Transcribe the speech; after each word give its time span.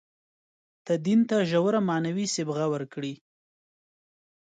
تدین 0.85 1.19
ته 1.29 1.37
ژوره 1.49 1.79
معنوي 1.89 2.25
صبغه 2.35 2.65
ورکړي. 2.73 3.13